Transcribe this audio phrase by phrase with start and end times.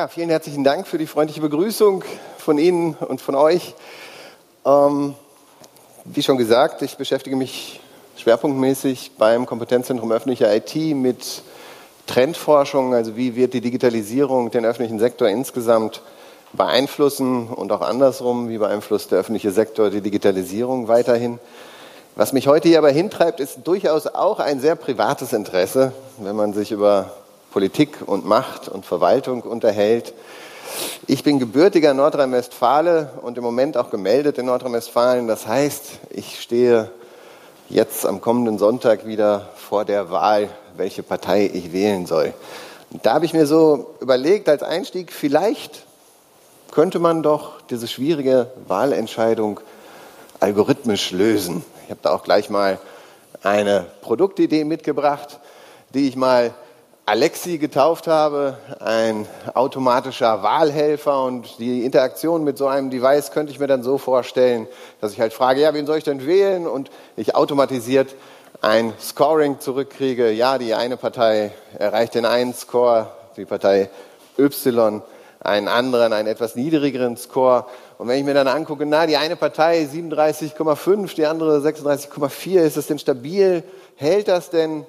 [0.00, 2.02] Ja, vielen herzlichen Dank für die freundliche Begrüßung
[2.38, 3.74] von Ihnen und von euch.
[4.64, 5.14] Ähm,
[6.06, 7.80] wie schon gesagt, ich beschäftige mich
[8.16, 11.42] schwerpunktmäßig beim Kompetenzzentrum öffentlicher IT mit
[12.06, 16.00] Trendforschung, also wie wird die Digitalisierung den öffentlichen Sektor insgesamt
[16.54, 21.38] beeinflussen und auch andersrum, wie beeinflusst der öffentliche Sektor die Digitalisierung weiterhin.
[22.16, 26.54] Was mich heute hier aber hintreibt, ist durchaus auch ein sehr privates Interesse, wenn man
[26.54, 27.12] sich über
[27.50, 30.14] Politik und Macht und Verwaltung unterhält.
[31.06, 35.26] Ich bin gebürtiger Nordrhein-Westfale und im Moment auch gemeldet in Nordrhein-Westfalen.
[35.26, 36.90] Das heißt, ich stehe
[37.68, 42.34] jetzt am kommenden Sonntag wieder vor der Wahl, welche Partei ich wählen soll.
[42.90, 45.84] Und da habe ich mir so überlegt als Einstieg, vielleicht
[46.70, 49.60] könnte man doch diese schwierige Wahlentscheidung
[50.38, 51.64] algorithmisch lösen.
[51.84, 52.78] Ich habe da auch gleich mal
[53.42, 55.40] eine Produktidee mitgebracht,
[55.94, 56.54] die ich mal
[57.10, 63.58] Alexi getauft habe, ein automatischer Wahlhelfer und die Interaktion mit so einem Device könnte ich
[63.58, 64.68] mir dann so vorstellen,
[65.00, 66.68] dass ich halt frage, ja, wen soll ich denn wählen?
[66.68, 68.14] Und ich automatisiert
[68.60, 70.30] ein Scoring zurückkriege.
[70.30, 73.90] Ja, die eine Partei erreicht den einen Score, die Partei
[74.38, 75.02] Y
[75.40, 77.66] einen anderen, einen etwas niedrigeren Score.
[77.98, 82.76] Und wenn ich mir dann angucke, na, die eine Partei 37,5, die andere 36,4, ist
[82.76, 83.64] das denn stabil?
[83.96, 84.86] Hält das denn?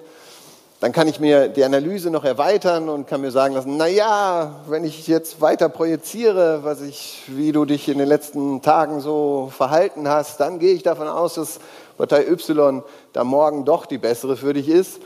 [0.82, 4.62] Dann kann ich mir die Analyse noch erweitern und kann mir sagen lassen, na ja,
[4.68, 9.52] wenn ich jetzt weiter projiziere, was ich, wie du dich in den letzten Tagen so
[9.56, 11.60] verhalten hast, dann gehe ich davon aus, dass
[12.00, 12.82] Partei Y
[13.14, 15.00] da morgen doch die bessere für dich ist.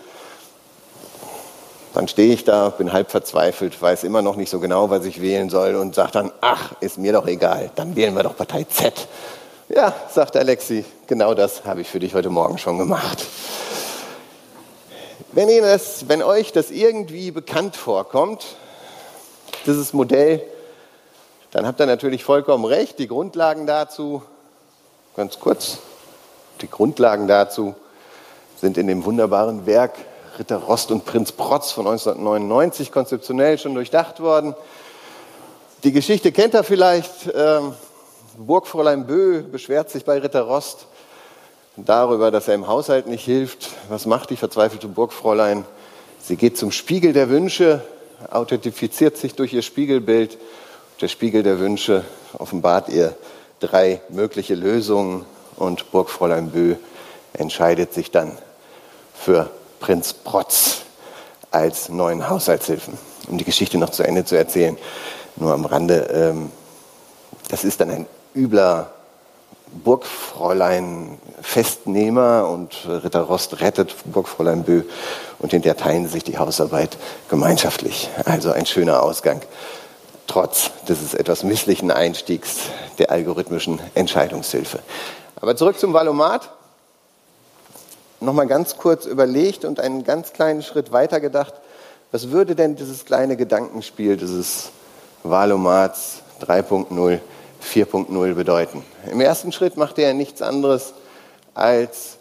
[1.94, 5.22] Dann stehe ich da, bin halb verzweifelt, weiß immer noch nicht so genau, was ich
[5.22, 8.64] wählen soll und sage dann, ach, ist mir doch egal, dann wählen wir doch Partei
[8.64, 8.94] Z.
[9.68, 13.26] Ja, sagt Alexi, genau das habe ich für dich heute Morgen schon gemacht.
[15.36, 18.56] Wenn, Ihnen das, wenn euch das irgendwie bekannt vorkommt,
[19.66, 20.42] dieses Modell,
[21.52, 23.00] dann habt ihr natürlich vollkommen recht.
[23.00, 24.24] Die Grundlagen dazu,
[25.14, 25.80] ganz kurz,
[26.62, 27.76] die Grundlagen dazu
[28.56, 29.96] sind in dem wunderbaren Werk
[30.40, 34.56] Ritter Rost und Prinz Protz von 1999 konzeptionell schon durchdacht worden.
[35.84, 37.30] Die Geschichte kennt ihr vielleicht.
[37.36, 37.74] Ähm,
[38.38, 40.88] Burgfräulein Bö beschwert sich bei Ritter Rost,
[41.78, 43.70] darüber, dass er im Haushalt nicht hilft.
[43.90, 45.66] Was macht die verzweifelte Burgfräulein?
[46.22, 47.82] Sie geht zum Spiegel der Wünsche,
[48.32, 50.38] authentifiziert sich durch ihr Spiegelbild.
[51.02, 52.04] Der Spiegel der Wünsche
[52.38, 53.16] offenbart ihr
[53.60, 55.26] drei mögliche Lösungen
[55.58, 56.76] und Burgfräulein Bö
[57.34, 58.32] entscheidet sich dann
[59.14, 59.50] für
[59.80, 60.82] Prinz Protz
[61.52, 62.98] als neuen Haushaltshilfen.
[63.28, 64.78] Um die Geschichte noch zu Ende zu erzählen,
[65.36, 66.52] nur am Rande, ähm,
[67.50, 68.95] das ist dann ein übler
[69.72, 74.84] Burgfräulein Festnehmer und Ritter Rost rettet Burgfräulein Bö
[75.40, 76.98] und hinterher teilen sich die Hausarbeit
[77.30, 78.10] gemeinschaftlich.
[78.26, 79.42] Also ein schöner Ausgang,
[80.28, 82.58] trotz dieses etwas misslichen Einstiegs
[82.98, 84.80] der algorithmischen Entscheidungshilfe.
[85.36, 86.50] Aber zurück zum Valomat.
[88.22, 91.54] Nochmal ganz kurz überlegt und einen ganz kleinen Schritt weiter gedacht.
[92.12, 94.72] Was würde denn dieses kleine Gedankenspiel dieses
[95.24, 97.20] Valomats 3.0
[97.66, 98.84] 4.0 bedeuten.
[99.12, 100.94] Im ersten Schritt macht er nichts anderes
[101.54, 102.18] als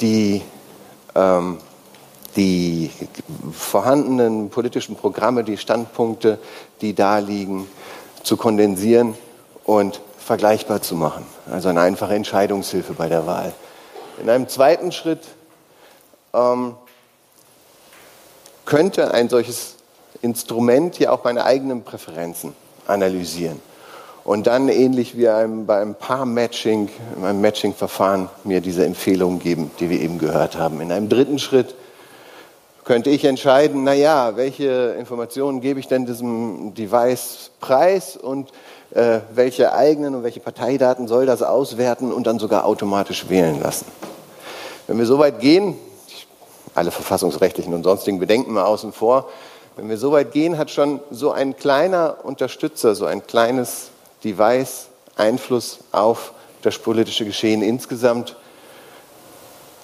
[0.00, 0.42] die,
[1.14, 1.58] ähm,
[2.36, 2.90] die
[3.52, 6.38] vorhandenen politischen Programme, die Standpunkte,
[6.80, 7.68] die da liegen,
[8.22, 9.14] zu kondensieren
[9.64, 11.26] und vergleichbar zu machen.
[11.50, 13.52] Also eine einfache Entscheidungshilfe bei der Wahl.
[14.20, 15.22] In einem zweiten Schritt
[16.32, 16.74] ähm,
[18.64, 19.76] könnte ein solches
[20.20, 22.54] Instrument ja auch meine eigenen Präferenzen
[22.86, 23.60] analysieren
[24.24, 29.70] und dann ähnlich wie einem, bei einem Paar-Matching, in einem Matching-Verfahren mir diese Empfehlungen geben,
[29.80, 30.80] die wir eben gehört haben.
[30.80, 31.74] In einem dritten Schritt
[32.84, 38.50] könnte ich entscheiden, na ja, welche Informationen gebe ich denn diesem Device preis und
[38.94, 43.86] äh, welche eigenen und welche Parteidaten soll das auswerten und dann sogar automatisch wählen lassen.
[44.86, 45.76] Wenn wir so weit gehen,
[46.74, 49.28] alle verfassungsrechtlichen und sonstigen Bedenken mal außen vor,
[49.76, 53.91] wenn wir so weit gehen, hat schon so ein kleiner Unterstützer, so ein kleines
[54.24, 56.32] Device Einfluss auf
[56.62, 58.36] das politische Geschehen insgesamt.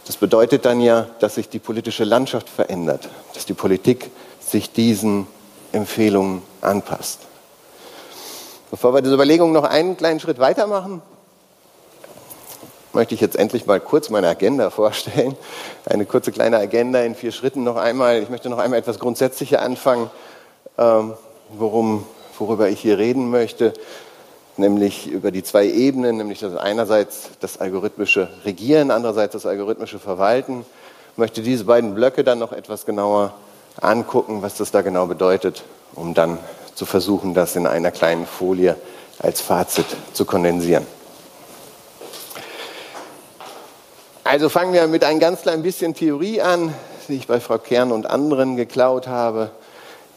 [0.06, 5.26] Das bedeutet dann ja, dass sich die politische Landschaft verändert, dass die Politik sich diesen
[5.72, 7.20] Empfehlungen anpasst.
[8.70, 11.02] Bevor wir diese Überlegung noch einen kleinen Schritt weitermachen,
[12.94, 15.36] möchte ich jetzt endlich mal kurz meine Agenda vorstellen.
[15.84, 18.22] Eine kurze kleine Agenda in vier Schritten noch einmal.
[18.22, 20.10] Ich möchte noch einmal etwas grundsätzlicher anfangen,
[20.78, 21.14] ähm,
[21.50, 22.06] worum,
[22.38, 23.74] worüber ich hier reden möchte
[24.58, 30.64] nämlich über die zwei Ebenen, nämlich das einerseits das algorithmische Regieren, andererseits das algorithmische Verwalten.
[31.12, 33.34] Ich möchte diese beiden Blöcke dann noch etwas genauer
[33.80, 35.64] angucken, was das da genau bedeutet,
[35.94, 36.38] um dann
[36.74, 38.76] zu versuchen, das in einer kleinen Folie
[39.18, 40.86] als Fazit zu kondensieren.
[44.24, 46.74] Also fangen wir mit ein ganz klein bisschen Theorie an,
[47.08, 49.50] die ich bei Frau Kern und anderen geklaut habe.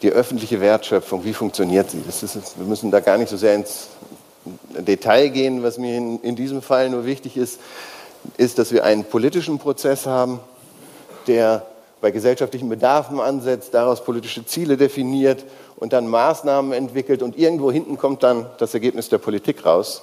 [0.01, 2.03] Die öffentliche Wertschöpfung, wie funktioniert sie?
[2.07, 3.87] Ist, wir müssen da gar nicht so sehr ins
[4.45, 5.63] Detail gehen.
[5.63, 7.59] Was mir in, in diesem Fall nur wichtig ist,
[8.37, 10.39] ist, dass wir einen politischen Prozess haben,
[11.27, 11.65] der
[12.01, 15.45] bei gesellschaftlichen Bedarfen ansetzt, daraus politische Ziele definiert
[15.77, 20.01] und dann Maßnahmen entwickelt und irgendwo hinten kommt dann das Ergebnis der Politik raus.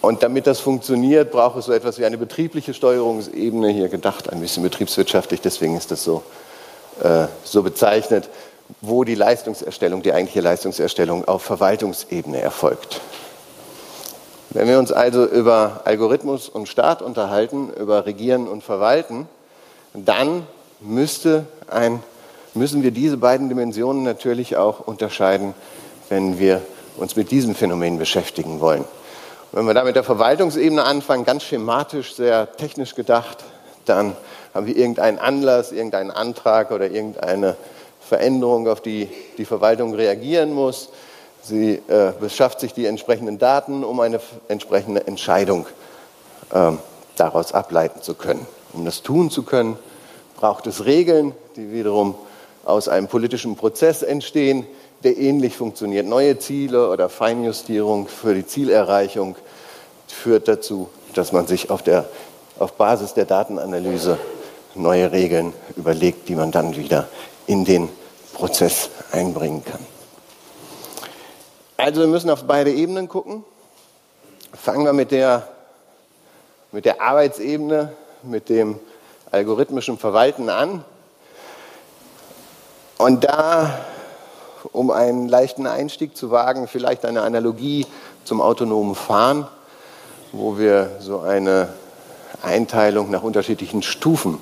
[0.00, 4.40] Und damit das funktioniert, braucht es so etwas wie eine betriebliche Steuerungsebene, hier gedacht ein
[4.40, 6.22] bisschen betriebswirtschaftlich, deswegen ist das so,
[7.02, 8.28] äh, so bezeichnet,
[8.80, 13.00] wo die Leistungserstellung, die eigentliche Leistungserstellung auf Verwaltungsebene erfolgt.
[14.50, 19.28] Wenn wir uns also über Algorithmus und Staat unterhalten, über Regieren und Verwalten,
[19.94, 20.46] dann
[21.68, 22.02] ein,
[22.54, 25.54] müssen wir diese beiden Dimensionen natürlich auch unterscheiden,
[26.08, 26.62] wenn wir
[26.96, 28.84] uns mit diesem Phänomen beschäftigen wollen.
[29.52, 33.38] Wenn wir da mit der Verwaltungsebene anfangen, ganz schematisch, sehr technisch gedacht,
[33.84, 34.16] dann
[34.52, 37.56] haben wir irgendeinen Anlass, irgendeinen Antrag oder irgendeine
[38.10, 39.08] Veränderung, auf die
[39.38, 40.88] die Verwaltung reagieren muss.
[41.42, 45.66] Sie äh, beschafft sich die entsprechenden Daten, um eine entsprechende Entscheidung
[46.52, 46.72] äh,
[47.14, 48.46] daraus ableiten zu können.
[48.72, 49.78] Um das tun zu können,
[50.36, 52.16] braucht es Regeln, die wiederum
[52.64, 54.66] aus einem politischen Prozess entstehen,
[55.04, 56.04] der ähnlich funktioniert.
[56.04, 59.36] Neue Ziele oder Feinjustierung für die Zielerreichung
[60.08, 62.06] führt dazu, dass man sich auf, der,
[62.58, 64.18] auf Basis der Datenanalyse
[64.74, 67.08] neue Regeln überlegt, die man dann wieder
[67.46, 67.88] in den
[68.40, 69.84] Prozess einbringen kann.
[71.76, 73.44] Also wir müssen auf beide Ebenen gucken.
[74.54, 75.46] Fangen wir mit der,
[76.72, 77.92] mit der Arbeitsebene,
[78.22, 78.80] mit dem
[79.30, 80.84] algorithmischen Verwalten an.
[82.96, 83.84] Und da
[84.72, 87.86] um einen leichten Einstieg zu wagen, vielleicht eine Analogie
[88.24, 89.46] zum autonomen Fahren,
[90.32, 91.68] wo wir so eine
[92.42, 94.38] Einteilung nach unterschiedlichen Stufen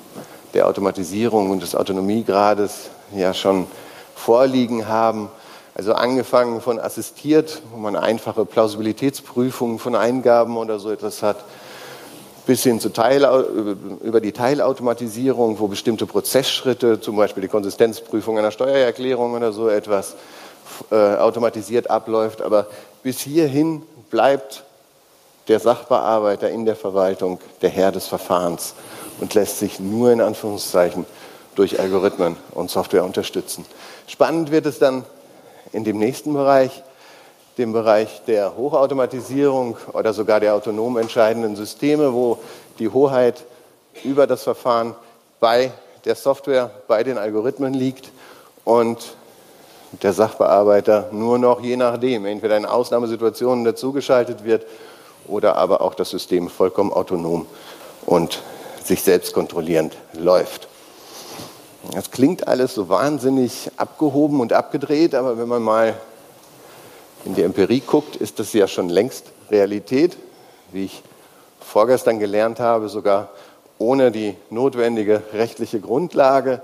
[0.53, 3.67] der Automatisierung und des Autonomiegrades ja schon
[4.19, 5.29] vorliegen haben.
[5.75, 11.37] Also angefangen von assistiert, wo man einfache Plausibilitätsprüfungen von Eingaben oder so etwas hat,
[12.45, 13.23] bis hin zu Teil,
[14.03, 20.15] über die Teilautomatisierung, wo bestimmte Prozessschritte, zum Beispiel die Konsistenzprüfung einer Steuererklärung oder so etwas,
[20.91, 22.41] äh, automatisiert abläuft.
[22.41, 22.67] Aber
[23.03, 24.63] bis hierhin bleibt
[25.47, 28.73] der Sachbearbeiter in der Verwaltung der Herr des Verfahrens
[29.21, 31.05] und lässt sich nur in Anführungszeichen
[31.55, 33.65] durch Algorithmen und Software unterstützen.
[34.09, 35.05] Spannend wird es dann
[35.71, 36.83] in dem nächsten Bereich,
[37.59, 42.39] dem Bereich der Hochautomatisierung oder sogar der autonom entscheidenden Systeme, wo
[42.79, 43.43] die Hoheit
[44.03, 44.95] über das Verfahren
[45.39, 45.71] bei
[46.05, 48.11] der Software, bei den Algorithmen liegt
[48.65, 49.15] und
[49.91, 54.65] der Sachbearbeiter nur noch je nachdem, entweder in Ausnahmesituationen dazugeschaltet wird
[55.27, 57.45] oder aber auch das System vollkommen autonom
[58.07, 58.41] und
[58.83, 60.67] sich selbst kontrollierend läuft.
[61.93, 65.95] Das klingt alles so wahnsinnig abgehoben und abgedreht, aber wenn man mal
[67.25, 70.17] in die Empirie guckt, ist das ja schon längst Realität,
[70.71, 71.03] wie ich
[71.59, 73.29] vorgestern gelernt habe, sogar
[73.77, 76.61] ohne die notwendige rechtliche Grundlage.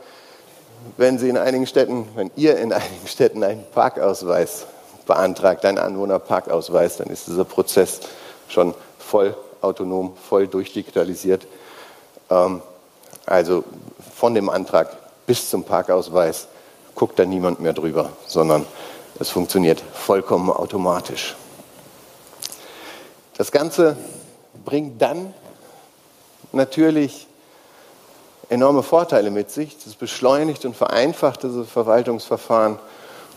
[0.98, 4.66] Wenn Sie in einigen Städten, wenn ihr in einigen Städten einen Parkausweis
[5.08, 8.02] beantragt, einen Anwohnerparkausweis, dann ist dieser Prozess
[8.50, 11.48] schon voll autonom, voll durchdigitalisiert.
[12.30, 12.62] Ähm,
[13.26, 13.64] also
[14.16, 14.90] von dem Antrag
[15.26, 16.48] bis zum Parkausweis
[16.94, 18.66] guckt da niemand mehr drüber, sondern
[19.20, 21.36] es funktioniert vollkommen automatisch.
[23.38, 23.98] Das Ganze
[24.64, 25.34] bringt dann
[26.52, 27.28] natürlich
[28.50, 29.76] enorme Vorteile mit sich.
[29.86, 32.80] Es beschleunigt und vereinfacht diese Verwaltungsverfahren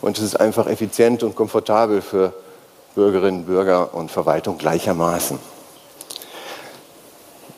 [0.01, 2.33] und es ist einfach effizient und komfortabel für
[2.95, 5.39] Bürgerinnen, Bürger und Verwaltung gleichermaßen.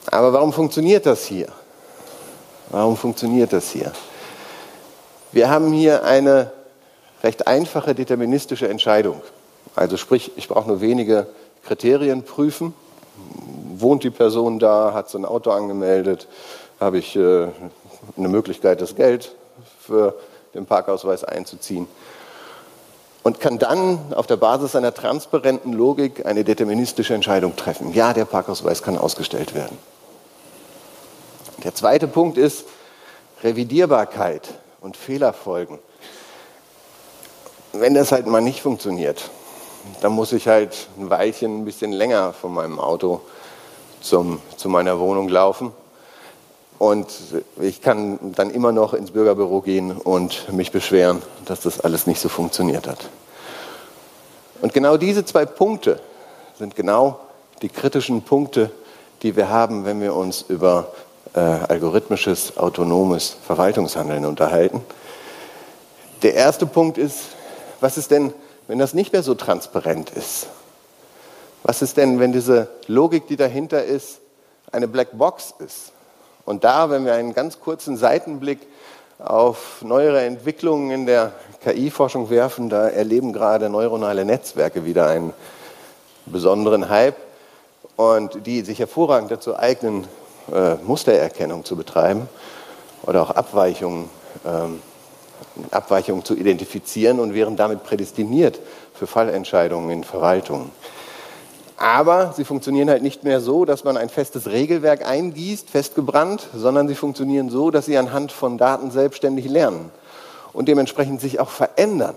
[0.09, 1.47] Aber warum funktioniert das hier?
[2.69, 3.91] Warum funktioniert das hier?
[5.31, 6.51] Wir haben hier eine
[7.23, 9.21] recht einfache deterministische Entscheidung.
[9.75, 11.27] Also sprich, ich brauche nur wenige
[11.63, 12.73] Kriterien prüfen.
[13.75, 16.27] Wohnt die Person da, hat so ein Auto angemeldet,
[16.79, 17.47] habe ich äh,
[18.17, 19.33] eine Möglichkeit, das Geld
[19.79, 20.15] für
[20.53, 21.88] den Parkausweis einzuziehen
[23.23, 27.93] und kann dann auf der Basis einer transparenten Logik eine deterministische Entscheidung treffen.
[27.93, 29.77] Ja, der Parkausweis kann ausgestellt werden.
[31.63, 32.65] Der zweite Punkt ist
[33.43, 34.50] Revidierbarkeit
[34.81, 35.79] und Fehlerfolgen
[37.73, 39.29] wenn das halt mal nicht funktioniert,
[40.01, 43.21] dann muss ich halt ein Weilchen ein bisschen länger von meinem Auto
[44.01, 45.71] zum, zu meiner Wohnung laufen.
[46.77, 47.07] Und
[47.59, 52.19] ich kann dann immer noch ins Bürgerbüro gehen und mich beschweren, dass das alles nicht
[52.19, 53.09] so funktioniert hat.
[54.61, 56.00] Und genau diese zwei Punkte
[56.57, 57.19] sind genau
[57.61, 58.71] die kritischen Punkte,
[59.21, 60.91] die wir haben, wenn wir uns über
[61.33, 64.81] äh, algorithmisches, autonomes Verwaltungshandeln unterhalten.
[66.23, 67.19] Der erste Punkt ist,
[67.79, 68.33] was ist denn,
[68.67, 70.47] wenn das nicht mehr so transparent ist?
[71.63, 74.19] Was ist denn, wenn diese Logik, die dahinter ist,
[74.71, 75.91] eine Blackbox ist?
[76.45, 78.59] Und da, wenn wir einen ganz kurzen Seitenblick
[79.19, 81.33] auf neuere Entwicklungen in der
[81.63, 85.33] KI-Forschung werfen, da erleben gerade neuronale Netzwerke wieder einen
[86.25, 87.17] besonderen Hype
[87.95, 90.07] und die sich hervorragend dazu eignen,
[90.51, 92.27] äh, Mustererkennung zu betreiben
[93.03, 94.10] oder auch Abweichungen,
[94.45, 94.81] ähm,
[95.71, 98.60] Abweichungen zu identifizieren und wären damit prädestiniert
[98.93, 100.71] für Fallentscheidungen in Verwaltungen.
[101.77, 106.88] Aber sie funktionieren halt nicht mehr so, dass man ein festes Regelwerk eingießt, festgebrannt, sondern
[106.88, 109.89] sie funktionieren so, dass sie anhand von Daten selbstständig lernen
[110.53, 112.15] und dementsprechend sich auch verändern.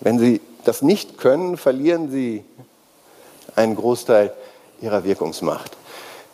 [0.00, 2.44] Wenn sie das nicht können, verlieren sie
[3.56, 4.32] einen Großteil
[4.80, 5.76] ihrer Wirkungsmacht.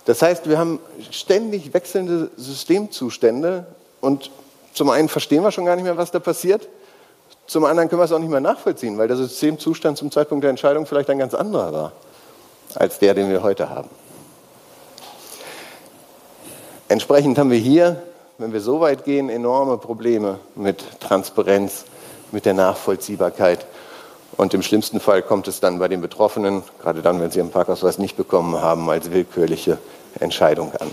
[0.05, 0.81] Das heißt, wir haben
[1.11, 3.67] ständig wechselnde Systemzustände
[4.01, 4.31] und
[4.73, 6.69] zum einen verstehen wir schon gar nicht mehr, was da passiert
[7.51, 10.51] zum anderen können wir es auch nicht mehr nachvollziehen, weil der Systemzustand zum Zeitpunkt der
[10.51, 11.93] Entscheidung vielleicht ein ganz anderer war
[12.77, 13.91] als der, den wir heute haben.
[16.87, 18.01] Entsprechend haben wir hier,
[18.39, 21.87] wenn wir so weit gehen, enorme Probleme mit Transparenz,
[22.31, 23.67] mit der Nachvollziehbarkeit.
[24.41, 27.51] Und im schlimmsten Fall kommt es dann bei den Betroffenen, gerade dann, wenn sie ihren
[27.51, 29.77] Parkausweis nicht bekommen haben, als willkürliche
[30.19, 30.91] Entscheidung an.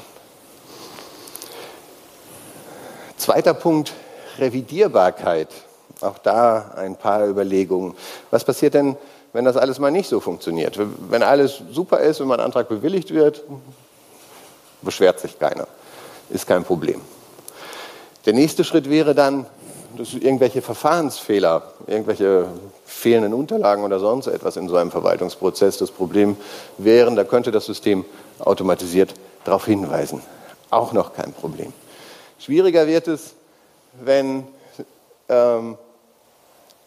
[3.15, 3.93] Zweiter Punkt,
[4.37, 5.47] Revidierbarkeit.
[6.01, 7.95] Auch da ein paar Überlegungen.
[8.31, 8.97] Was passiert denn,
[9.31, 10.77] wenn das alles mal nicht so funktioniert?
[11.09, 13.45] Wenn alles super ist, wenn mein Antrag bewilligt wird,
[14.81, 15.69] beschwert sich keiner.
[16.29, 16.99] Ist kein Problem.
[18.25, 19.45] Der nächste Schritt wäre dann,
[19.97, 22.47] dass irgendwelche Verfahrensfehler, irgendwelche
[22.85, 26.37] fehlenden Unterlagen oder sonst etwas in so einem Verwaltungsprozess das Problem
[26.77, 28.05] wären, da könnte das System
[28.39, 29.13] automatisiert
[29.43, 30.21] darauf hinweisen.
[30.69, 31.73] Auch noch kein Problem.
[32.39, 33.33] Schwieriger wird es,
[34.03, 34.47] wenn
[35.29, 35.77] ähm,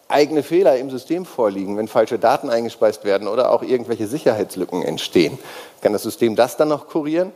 [0.07, 5.37] eigene Fehler im System vorliegen, wenn falsche Daten eingespeist werden oder auch irgendwelche Sicherheitslücken entstehen.
[5.81, 7.31] Kann das System das dann noch kurieren?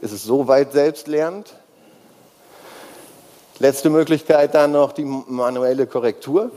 [0.00, 1.54] Ist es so weit selbstlernend?
[3.58, 6.50] Letzte Möglichkeit dann noch die manuelle Korrektur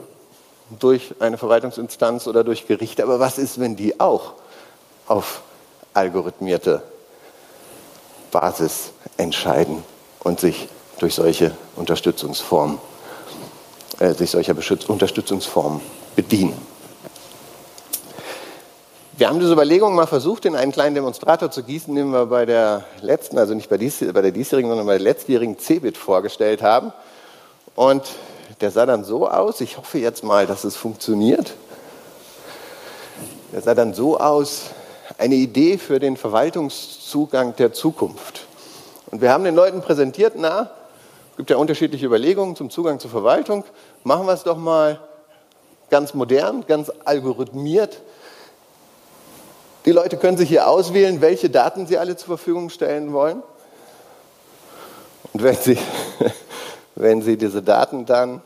[0.79, 3.03] durch eine Verwaltungsinstanz oder durch Gerichte.
[3.03, 4.33] Aber was ist, wenn die auch
[5.07, 5.41] auf
[5.93, 6.81] algorithmierte
[8.31, 9.83] Basis entscheiden
[10.23, 10.67] und sich
[10.99, 12.79] durch solche Unterstützungsformen
[13.99, 14.55] äh, sich solcher
[14.87, 15.81] Unterstützungsformen
[16.15, 16.55] bedienen.
[19.17, 22.45] Wir haben diese Überlegung mal versucht, in einen kleinen Demonstrator zu gießen, den wir bei
[22.45, 26.61] der letzten, also nicht bei, dies, bei der diesjährigen, sondern bei der letztjährigen CeBIT vorgestellt
[26.61, 26.93] haben.
[27.75, 28.03] Und
[28.61, 31.55] der sah dann so aus, ich hoffe jetzt mal, dass es funktioniert.
[33.53, 34.65] Der sah dann so aus,
[35.17, 38.45] eine Idee für den Verwaltungszugang der Zukunft.
[39.09, 40.69] Und wir haben den Leuten präsentiert, na,
[41.31, 43.63] es gibt ja unterschiedliche Überlegungen zum Zugang zur Verwaltung.
[44.03, 44.99] Machen wir es doch mal
[45.89, 47.99] ganz modern, ganz algorithmiert.
[49.87, 53.41] Die Leute können sich hier auswählen, welche Daten sie alle zur Verfügung stellen wollen.
[55.31, 55.77] Und wenn sie,
[56.95, 58.41] wenn sie diese Daten dann,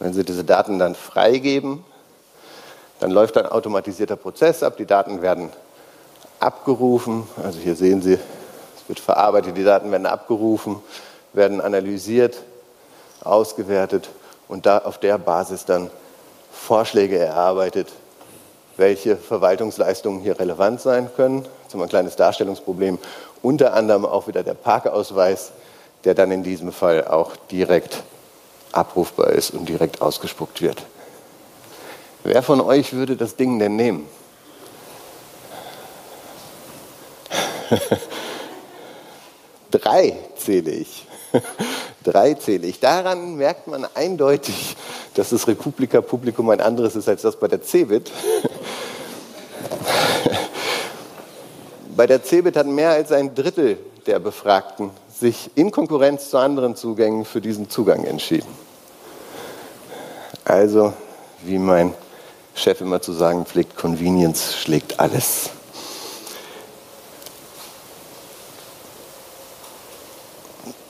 [0.00, 1.82] wenn sie diese Daten dann freigeben,
[3.00, 4.76] dann läuft ein automatisierter Prozess ab.
[4.76, 5.48] Die Daten werden
[6.38, 7.26] abgerufen.
[7.42, 8.18] Also hier sehen Sie
[8.86, 10.76] wird verarbeitet, die Daten werden abgerufen,
[11.32, 12.36] werden analysiert,
[13.22, 14.10] ausgewertet
[14.46, 15.90] und da auf der Basis dann
[16.52, 17.88] Vorschläge erarbeitet,
[18.76, 21.46] welche Verwaltungsleistungen hier relevant sein können.
[21.68, 22.98] Zum ein kleines Darstellungsproblem,
[23.42, 25.52] unter anderem auch wieder der Parkausweis,
[26.04, 28.02] der dann in diesem Fall auch direkt
[28.72, 30.84] abrufbar ist und direkt ausgespuckt wird.
[32.24, 34.08] Wer von euch würde das Ding denn nehmen?
[39.70, 41.06] Drei zähle ich.
[42.04, 42.80] Drei zähle ich.
[42.80, 44.76] Daran merkt man eindeutig,
[45.14, 48.10] dass das Republika-Publikum ein anderes ist als das bei der CeBIT.
[51.96, 56.74] Bei der CeBIT hat mehr als ein Drittel der Befragten sich in Konkurrenz zu anderen
[56.74, 58.48] Zugängen für diesen Zugang entschieden.
[60.44, 60.92] Also,
[61.44, 61.94] wie mein
[62.56, 65.50] Chef immer zu sagen pflegt, Convenience schlägt alles.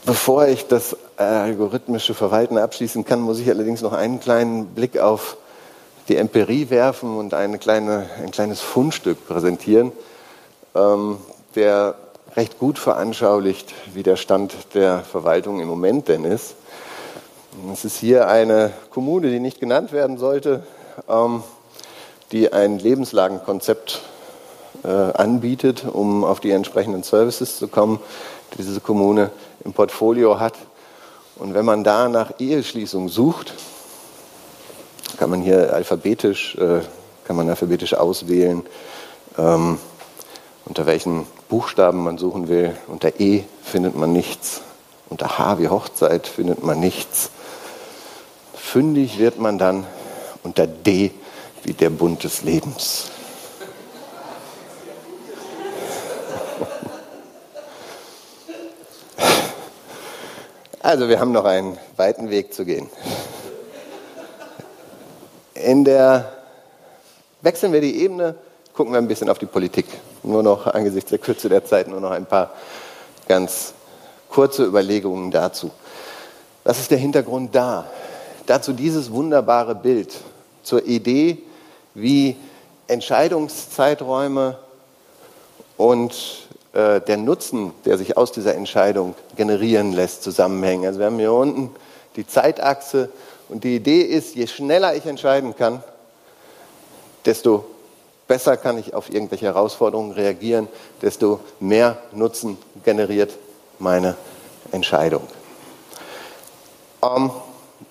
[0.06, 5.36] Bevor ich das algorithmische Verwalten abschließen kann, muss ich allerdings noch einen kleinen Blick auf
[6.08, 9.92] die Empirie werfen und eine kleine, ein kleines Fundstück präsentieren,
[10.74, 11.94] der
[12.36, 16.56] recht gut veranschaulicht, wie der Stand der Verwaltung im Moment denn ist.
[17.72, 20.64] Es ist hier eine Kommune, die nicht genannt werden sollte,
[21.08, 21.44] ähm,
[22.32, 24.02] die ein Lebenslagenkonzept
[24.82, 28.00] äh, anbietet, um auf die entsprechenden Services zu kommen,
[28.52, 29.30] die diese Kommune
[29.64, 30.54] im Portfolio hat.
[31.36, 33.54] Und wenn man da nach Eheschließung sucht,
[35.16, 36.80] kann man hier alphabetisch, äh,
[37.24, 38.66] kann man alphabetisch auswählen,
[39.38, 39.78] ähm,
[40.64, 42.76] unter welchen Buchstaben man suchen will.
[42.88, 44.62] Unter E findet man nichts.
[45.08, 47.30] Unter H wie Hochzeit findet man nichts.
[48.54, 49.86] Fündig wird man dann
[50.42, 51.10] unter D
[51.62, 53.10] wie der Bund des Lebens.
[60.80, 62.90] Also wir haben noch einen weiten Weg zu gehen.
[65.54, 66.30] In der
[67.40, 68.34] wechseln wir die Ebene,
[68.74, 69.86] gucken wir ein bisschen auf die Politik.
[70.24, 72.50] Nur noch angesichts der Kürze der Zeit nur noch ein paar
[73.28, 73.74] ganz
[74.28, 75.70] kurze Überlegungen dazu.
[76.64, 77.86] Was ist der Hintergrund da?
[78.46, 80.14] Dazu dieses wunderbare Bild
[80.62, 81.38] zur Idee,
[81.94, 82.36] wie
[82.88, 84.58] Entscheidungszeiträume
[85.76, 90.86] und äh, der Nutzen, der sich aus dieser Entscheidung generieren lässt, zusammenhängen.
[90.86, 91.70] Also wir haben hier unten
[92.16, 93.10] die Zeitachse
[93.48, 95.82] und die Idee ist, je schneller ich entscheiden kann,
[97.24, 97.64] desto
[98.26, 100.68] besser kann ich auf irgendwelche Herausforderungen reagieren,
[101.02, 103.36] desto mehr Nutzen generiert
[103.78, 104.16] meine
[104.72, 105.22] Entscheidung.
[107.02, 107.30] Ähm,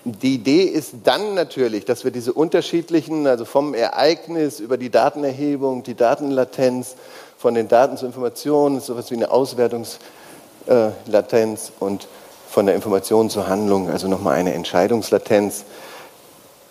[0.06, 5.84] die Idee ist dann natürlich, dass wir diese unterschiedlichen, also vom Ereignis über die Datenerhebung,
[5.84, 6.96] die Datenlatenz,
[7.38, 12.08] von den Daten zur Information, so etwas wie eine Auswertungslatenz und
[12.50, 15.66] von der Information zur Handlung, also nochmal eine Entscheidungslatenz,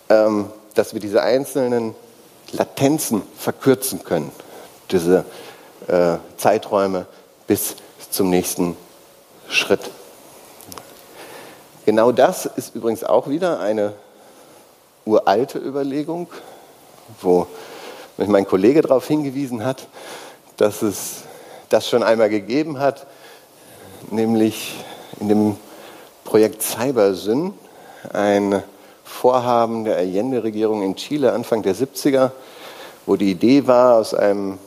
[0.08, 1.94] ähm, dass wir diese einzelnen
[2.52, 4.30] Latenzen verkürzen können,
[4.90, 5.24] diese
[5.88, 7.06] äh, Zeiträume
[7.46, 7.76] bis
[8.10, 8.76] zum nächsten
[9.48, 9.90] Schritt.
[11.84, 13.94] Genau das ist übrigens auch wieder eine
[15.04, 16.28] uralte Überlegung,
[17.20, 17.46] wo
[18.16, 19.88] mich mein Kollege darauf hingewiesen hat,
[20.56, 21.22] dass es
[21.70, 23.06] das schon einmal gegeben hat,
[24.10, 24.76] nämlich
[25.18, 25.56] in dem
[26.24, 27.54] Projekt Cybersyn,
[28.12, 28.62] ein
[29.12, 32.32] Vorhaben der Allende-Regierung in Chile Anfang der 70er,
[33.06, 34.58] wo die Idee war, aus einem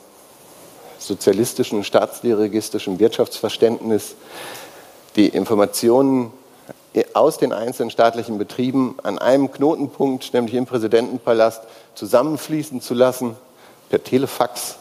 [0.99, 4.15] sozialistischen, staatsdirigistischen Wirtschaftsverständnis
[5.15, 6.31] die Informationen
[7.13, 11.63] aus den einzelnen staatlichen Betrieben an einem Knotenpunkt, nämlich im Präsidentenpalast,
[11.95, 13.35] zusammenfließen zu lassen,
[13.89, 14.77] per Telefax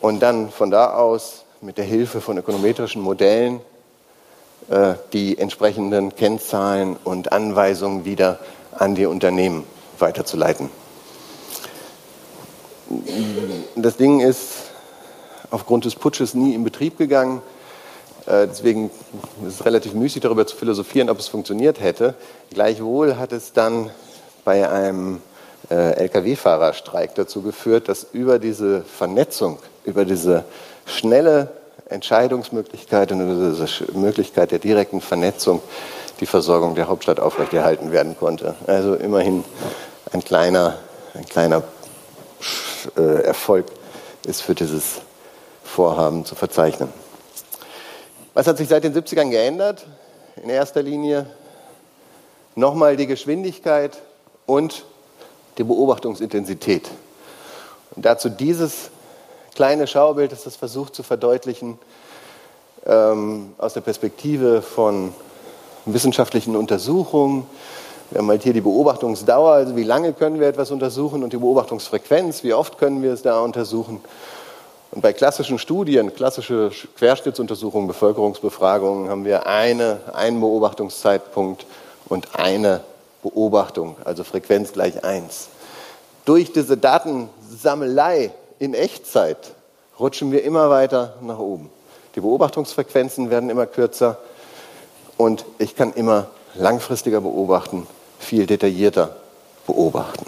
[0.00, 3.60] und dann von da aus mit der Hilfe von ökonometrischen Modellen
[4.70, 8.38] äh, die entsprechenden Kennzahlen und Anweisungen wieder
[8.72, 9.64] an die Unternehmen
[9.98, 10.70] weiterzuleiten.
[13.76, 14.48] Das Ding ist
[15.50, 17.42] aufgrund des Putsches nie in Betrieb gegangen.
[18.26, 18.90] Äh, deswegen
[19.46, 22.14] ist es relativ müßig darüber zu philosophieren, ob es funktioniert hätte.
[22.50, 23.90] Gleichwohl hat es dann
[24.44, 25.20] bei einem
[25.70, 30.44] äh, Lkw-Fahrerstreik dazu geführt, dass über diese Vernetzung über diese
[30.86, 31.48] schnelle
[31.88, 35.60] Entscheidungsmöglichkeit und über diese Möglichkeit der direkten Vernetzung
[36.20, 38.54] die Versorgung der Hauptstadt aufrechterhalten werden konnte.
[38.66, 39.44] Also immerhin
[40.12, 40.78] ein kleiner,
[41.14, 41.62] ein kleiner
[42.96, 43.66] äh, Erfolg
[44.26, 45.00] ist für dieses
[45.64, 46.92] Vorhaben zu verzeichnen.
[48.34, 49.86] Was hat sich seit den 70ern geändert?
[50.42, 51.26] In erster Linie
[52.54, 53.98] nochmal die Geschwindigkeit
[54.46, 54.84] und
[55.58, 56.88] die Beobachtungsintensität.
[57.96, 58.90] Und dazu dieses
[59.54, 61.78] kleine Schaubild, das das versucht zu verdeutlichen
[62.86, 65.12] ähm, aus der Perspektive von
[65.86, 67.46] wissenschaftlichen Untersuchungen.
[68.10, 71.36] Wir haben halt hier die Beobachtungsdauer, also wie lange können wir etwas untersuchen und die
[71.36, 74.00] Beobachtungsfrequenz, wie oft können wir es da untersuchen.
[74.90, 81.64] Und bei klassischen Studien, klassische Querschnittsuntersuchungen, Bevölkerungsbefragungen, haben wir eine, einen Beobachtungszeitpunkt
[82.08, 82.80] und eine
[83.22, 85.48] Beobachtung, also Frequenz gleich 1.
[86.24, 89.52] Durch diese Datensammelei in Echtzeit
[90.00, 91.70] rutschen wir immer weiter nach oben.
[92.16, 94.18] Die Beobachtungsfrequenzen werden immer kürzer
[95.20, 97.86] und ich kann immer langfristiger beobachten,
[98.18, 99.16] viel detaillierter
[99.66, 100.24] beobachten.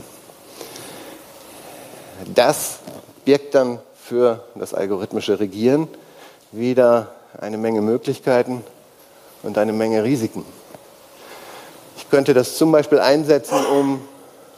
[2.34, 2.80] Das
[3.24, 5.88] birgt dann für das algorithmische Regieren
[6.50, 8.62] wieder eine Menge Möglichkeiten
[9.42, 10.44] und eine Menge Risiken.
[11.96, 14.02] Ich könnte das zum Beispiel einsetzen, um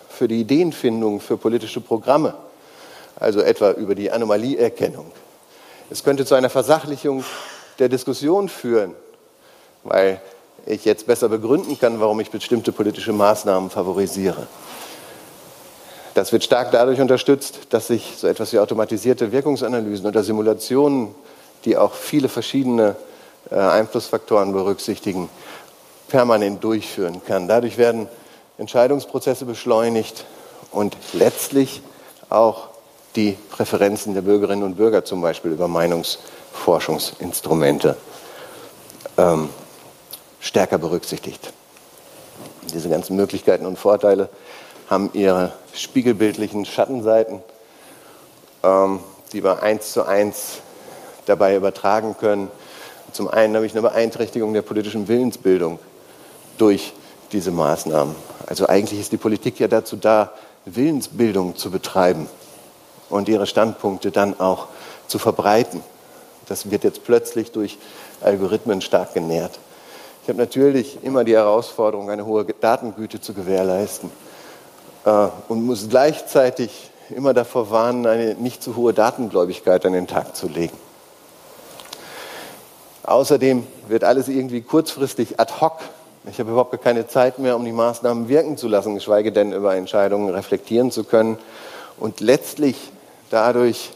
[0.09, 2.35] für die Ideenfindung für politische Programme
[3.15, 5.13] also etwa über die Anomalieerkennung.
[5.91, 7.23] Es könnte zu einer Versachlichung
[7.79, 8.97] der Diskussion führen,
[9.85, 10.21] weil
[10.67, 14.47] ich jetzt besser begründen kann, warum ich bestimmte politische Maßnahmen favorisiere.
[16.15, 21.15] Das wird stark dadurch unterstützt, dass sich so etwas wie automatisierte Wirkungsanalysen oder Simulationen,
[21.65, 22.97] die auch viele verschiedene
[23.51, 25.29] äh, Einflussfaktoren berücksichtigen,
[26.09, 27.49] permanent durchführen kann.
[27.49, 28.09] Dadurch werden
[28.59, 30.25] Entscheidungsprozesse beschleunigt
[30.71, 31.83] und letztlich
[32.31, 32.69] auch
[33.17, 37.97] die Präferenzen der Bürgerinnen und Bürger zum Beispiel über Meinungsforschungsinstrumente
[39.17, 39.49] ähm,
[40.45, 41.53] stärker berücksichtigt.
[42.73, 44.29] Diese ganzen Möglichkeiten und Vorteile
[44.89, 47.43] haben ihre spiegelbildlichen Schattenseiten,
[48.63, 49.01] ähm,
[49.33, 50.59] die wir eins zu eins
[51.27, 52.51] dabei übertragen können.
[53.13, 55.79] Zum einen habe ich eine Beeinträchtigung der politischen Willensbildung
[56.59, 56.93] durch
[57.33, 58.15] diese Maßnahmen.
[58.47, 60.33] Also eigentlich ist die Politik ja dazu da,
[60.67, 62.29] Willensbildung zu betreiben
[63.09, 64.69] und ihre Standpunkte dann auch
[65.07, 65.83] zu verbreiten.
[66.47, 67.79] Das wird jetzt plötzlich durch
[68.21, 69.59] Algorithmen stark genährt.
[70.25, 74.11] Ich habe natürlich immer die Herausforderung, eine hohe Datengüte zu gewährleisten
[75.05, 80.35] äh, und muss gleichzeitig immer davor warnen, eine nicht zu hohe Datengläubigkeit an den Tag
[80.35, 80.79] zu legen.
[83.03, 85.81] Außerdem wird alles irgendwie kurzfristig ad hoc.
[86.25, 89.77] Ich habe überhaupt keine Zeit mehr, um die Maßnahmen wirken zu lassen, geschweige denn über
[89.77, 91.37] Entscheidungen reflektieren zu können.
[92.01, 92.77] Und letztlich
[93.29, 93.93] dadurch,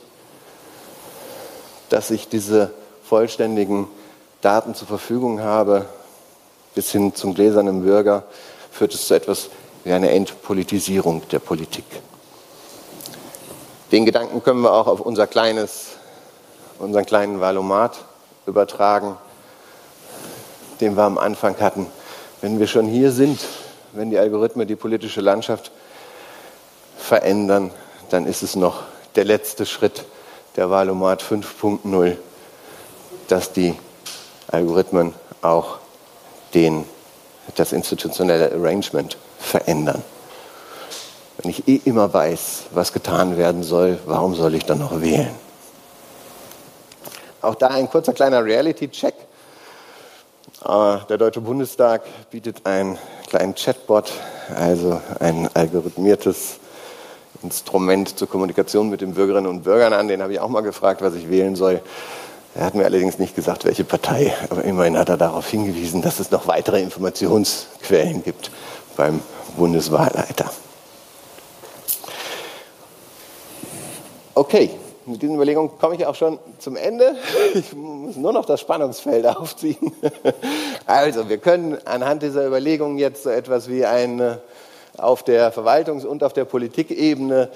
[1.89, 2.71] dass ich diese
[3.03, 3.89] vollständigen
[4.43, 5.87] Daten zur Verfügung habe,
[6.79, 8.23] bis hin zum gläsernen Bürger,
[8.71, 9.51] führt es zu etwas
[9.83, 11.85] wie einer Entpolitisierung der Politik.
[13.91, 15.97] Den Gedanken können wir auch auf unser kleines,
[16.79, 17.97] unseren kleinen Valomat
[18.47, 19.17] übertragen,
[20.81, 21.89] den wir am Anfang hatten.
[22.43, 23.41] Wenn wir schon hier sind,
[23.93, 25.73] wenn die Algorithmen die politische Landschaft
[26.97, 27.73] verändern,
[28.11, 28.85] dann ist es noch
[29.17, 30.05] der letzte Schritt
[30.55, 32.17] der Valomat 5.0,
[33.27, 33.75] dass die
[34.47, 35.13] Algorithmen
[35.43, 35.81] auch
[36.55, 36.85] den,
[37.57, 40.03] das institutionelle Arrangement verändern.
[41.39, 45.31] Wenn ich eh immer weiß, was getan werden soll, warum soll ich dann noch wählen?
[47.41, 49.15] Auch da ein kurzer kleiner Reality-Check.
[50.65, 54.11] Äh, der Deutsche Bundestag bietet einen kleinen Chatbot,
[54.57, 56.59] also ein algorithmiertes
[57.45, 60.09] Instrument zur Kommunikation mit den Bürgerinnen und Bürgern an.
[60.09, 61.81] Den habe ich auch mal gefragt, was ich wählen soll.
[62.55, 66.19] Er hat mir allerdings nicht gesagt, welche Partei, aber immerhin hat er darauf hingewiesen, dass
[66.19, 68.51] es noch weitere Informationsquellen gibt
[68.97, 69.21] beim
[69.57, 70.51] Bundeswahlleiter.
[74.35, 74.71] Okay,
[75.05, 77.17] mit diesen Überlegungen komme ich auch schon zum Ende.
[77.55, 79.93] Ich muss nur noch das Spannungsfeld aufziehen.
[80.87, 84.41] Also, wir können anhand dieser Überlegungen jetzt so etwas wie eine
[84.97, 87.51] auf der Verwaltungs- und auf der Politikebene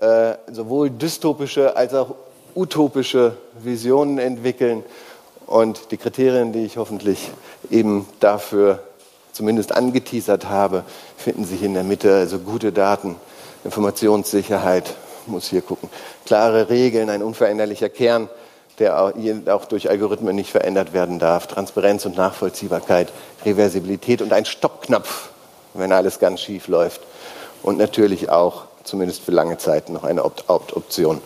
[0.00, 2.14] äh, sowohl dystopische als auch
[2.54, 4.82] utopische Visionen entwickeln.
[5.46, 7.30] Und die Kriterien, die ich hoffentlich
[7.70, 8.82] eben dafür
[9.32, 10.84] zumindest angeteasert habe,
[11.16, 12.14] finden sich in der Mitte.
[12.14, 13.16] Also gute Daten,
[13.64, 14.94] Informationssicherheit,
[15.26, 15.88] muss hier gucken,
[16.24, 18.28] klare Regeln, ein unveränderlicher Kern,
[18.78, 23.12] der auch durch Algorithmen nicht verändert werden darf, Transparenz und Nachvollziehbarkeit,
[23.44, 25.30] Reversibilität und ein Stoppknopf,
[25.74, 27.00] wenn alles ganz schief läuft.
[27.62, 31.20] Und natürlich auch, zumindest für lange Zeit, noch eine Opt-out-Option,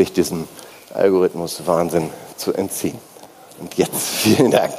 [0.00, 0.48] sich diesem
[0.94, 2.98] Algorithmus Wahnsinn zu entziehen.
[3.60, 4.72] Und jetzt vielen Dank.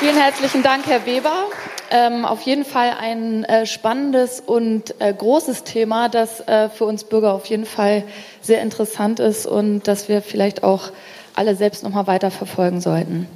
[0.00, 1.46] Vielen herzlichen Dank, Herr Weber.
[1.90, 7.04] Ähm, auf jeden Fall ein äh, spannendes und äh, großes Thema, das äh, für uns
[7.04, 8.02] Bürger auf jeden Fall
[8.42, 10.90] sehr interessant ist und das wir vielleicht auch
[11.34, 13.28] alle selbst noch mal weiter verfolgen sollten.